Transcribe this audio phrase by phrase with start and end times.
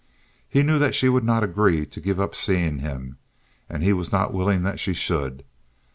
[0.49, 3.19] He knew that she would not agree to give up seeing him,
[3.69, 5.43] and he was not willing that she should.